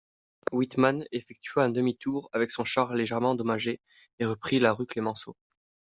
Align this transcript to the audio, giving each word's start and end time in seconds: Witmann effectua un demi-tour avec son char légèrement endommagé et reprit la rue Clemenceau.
Witmann 0.51 1.05
effectua 1.11 1.63
un 1.65 1.69
demi-tour 1.69 2.27
avec 2.33 2.49
son 2.49 2.63
char 2.63 2.95
légèrement 2.95 3.33
endommagé 3.33 3.79
et 4.17 4.25
reprit 4.25 4.57
la 4.57 4.73
rue 4.73 4.87
Clemenceau. 4.87 5.35